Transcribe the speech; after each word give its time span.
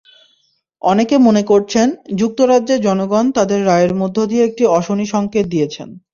অনেকে 0.81 1.15
মনে 1.17 1.43
করছেন, 1.43 1.87
যুক্তরাজ্যের 2.15 2.79
জনগণ 2.81 3.25
তাদের 3.31 3.59
রায়ের 3.65 3.93
মধ্য 3.95 4.17
দিয়ে 4.29 4.43
একটি 4.45 4.63
অশনিসংকেত 4.77 5.45
দিয়েছেন। 5.47 5.89